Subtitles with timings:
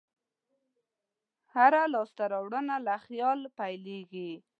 [1.53, 4.31] هره لاسته راوړنه له خیال پیلېږي.